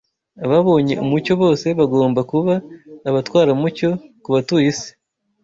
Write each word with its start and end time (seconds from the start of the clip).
Ababonye 0.45 0.93
umucyo 1.03 1.33
bose 1.41 1.65
bagomba 1.79 2.21
kuba 2.31 2.53
abatwaramucyo 3.09 3.89
ku 4.23 4.29
batuye 4.35 4.67
isi 4.73 4.91